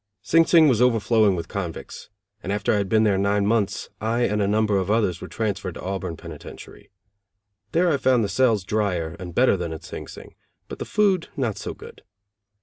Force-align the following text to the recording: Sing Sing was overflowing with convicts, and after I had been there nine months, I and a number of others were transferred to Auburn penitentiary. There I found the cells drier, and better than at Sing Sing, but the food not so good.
Sing 0.23 0.47
Sing 0.47 0.67
was 0.67 0.81
overflowing 0.81 1.35
with 1.35 1.47
convicts, 1.47 2.09
and 2.41 2.51
after 2.51 2.73
I 2.73 2.77
had 2.77 2.89
been 2.89 3.03
there 3.03 3.19
nine 3.19 3.45
months, 3.45 3.87
I 4.01 4.21
and 4.21 4.41
a 4.41 4.47
number 4.47 4.77
of 4.79 4.89
others 4.89 5.21
were 5.21 5.27
transferred 5.27 5.75
to 5.75 5.81
Auburn 5.83 6.17
penitentiary. 6.17 6.89
There 7.71 7.87
I 7.91 7.97
found 7.97 8.23
the 8.23 8.27
cells 8.27 8.63
drier, 8.63 9.15
and 9.19 9.35
better 9.35 9.55
than 9.55 9.71
at 9.71 9.83
Sing 9.83 10.07
Sing, 10.07 10.33
but 10.67 10.79
the 10.79 10.85
food 10.85 11.27
not 11.37 11.59
so 11.59 11.75
good. 11.75 12.01